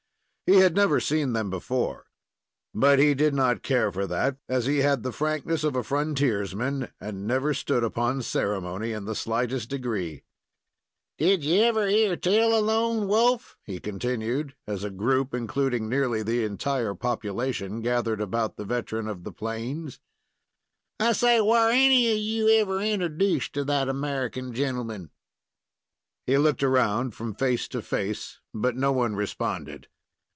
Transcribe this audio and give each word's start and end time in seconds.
He 0.47 0.57
had 0.59 0.75
never 0.75 0.99
seen 0.99 1.31
them 1.31 1.49
before; 1.49 2.07
but 2.75 2.99
he 2.99 3.13
did 3.13 3.33
not 3.33 3.63
care 3.63 3.89
for 3.89 4.05
that, 4.07 4.35
as 4.49 4.65
he 4.65 4.79
had 4.79 5.01
the 5.01 5.13
frankness 5.13 5.63
of 5.63 5.77
a 5.77 5.81
frontiersman 5.81 6.89
and 6.99 7.25
never 7.25 7.53
stood 7.53 7.85
upon 7.85 8.21
ceremony 8.21 8.91
in 8.91 9.05
the 9.05 9.15
slightest 9.15 9.69
degree. 9.69 10.25
"Did 11.17 11.45
you 11.45 11.61
ever 11.61 11.87
hear 11.87 12.17
tell 12.17 12.53
of 12.53 12.65
Lone 12.65 13.07
Wolf?" 13.07 13.55
he 13.63 13.79
continued, 13.79 14.53
as 14.67 14.83
a 14.83 14.89
group, 14.89 15.33
including 15.33 15.87
nearly 15.87 16.21
the 16.21 16.43
entire 16.43 16.95
population, 16.95 17.79
gathered 17.79 18.19
about 18.19 18.57
the 18.57 18.65
veteran 18.65 19.07
of 19.07 19.23
the 19.23 19.31
plains. 19.31 20.01
"I 20.99 21.13
say, 21.13 21.39
war 21.39 21.69
any 21.69 22.11
of 22.11 22.17
you 22.17 22.49
ever 22.49 22.81
introduced 22.81 23.53
to 23.53 23.63
that 23.63 23.87
American 23.87 24.51
gentleman?" 24.51 25.11
He 26.25 26.37
looked 26.37 26.61
around, 26.61 27.11
from 27.15 27.33
face 27.35 27.69
to 27.69 27.81
face, 27.81 28.41
but 28.53 28.75
no 28.75 28.91
one 28.91 29.15
responded. 29.15 29.87